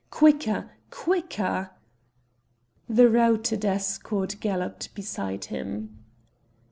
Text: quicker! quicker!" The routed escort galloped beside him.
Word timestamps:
quicker! 0.09 0.71
quicker!" 0.89 1.69
The 2.89 3.07
routed 3.07 3.63
escort 3.63 4.35
galloped 4.39 4.95
beside 4.95 5.45
him. 5.45 6.03